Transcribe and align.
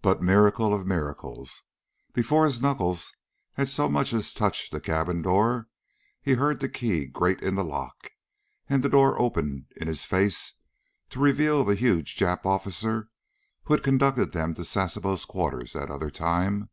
But, 0.00 0.20
miracle 0.20 0.74
of 0.74 0.88
miracles, 0.88 1.62
before 2.12 2.46
his 2.46 2.60
knuckles 2.60 3.12
had 3.52 3.68
so 3.70 3.88
much 3.88 4.12
as 4.12 4.34
touched 4.34 4.72
the 4.72 4.80
cabin 4.80 5.22
door, 5.22 5.68
he 6.20 6.32
heard 6.32 6.58
the 6.58 6.68
key 6.68 7.06
grate 7.06 7.40
in 7.44 7.54
the 7.54 7.62
lock, 7.62 8.10
and 8.68 8.82
the 8.82 8.88
door 8.88 9.16
opened 9.22 9.66
in 9.76 9.86
his 9.86 10.04
face 10.04 10.54
to 11.10 11.20
reveal 11.20 11.62
the 11.62 11.76
huge 11.76 12.16
Jap 12.16 12.44
officer 12.44 13.08
who 13.62 13.74
had 13.74 13.84
conducted 13.84 14.32
them 14.32 14.52
to 14.54 14.64
Sasebo's 14.64 15.24
quarters 15.24 15.74
that 15.74 15.92
other 15.92 16.10
time. 16.10 16.68